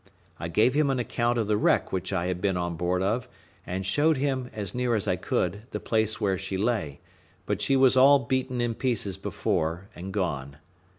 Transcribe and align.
I 0.39 0.47
gave 0.47 0.73
him 0.73 0.89
an 0.89 0.97
account 0.97 1.37
of 1.37 1.45
the 1.45 1.57
wreck 1.57 1.91
which 1.93 2.11
I 2.11 2.25
had 2.25 2.41
been 2.41 2.57
on 2.57 2.75
board 2.75 3.03
of, 3.03 3.27
and 3.67 3.85
showed 3.85 4.17
him, 4.17 4.49
as 4.51 4.73
near 4.73 4.95
as 4.95 5.07
I 5.07 5.15
could, 5.15 5.67
the 5.69 5.79
place 5.79 6.19
where 6.19 6.39
she 6.39 6.57
lay; 6.57 7.01
but 7.45 7.61
she 7.61 7.75
was 7.75 7.95
all 7.95 8.17
beaten 8.17 8.61
in 8.61 8.73
pieces 8.73 9.15
before, 9.19 9.89
and 9.95 10.11
gone. 10.11 10.57